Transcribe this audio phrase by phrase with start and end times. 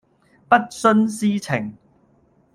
[0.49, 1.77] 不徇私情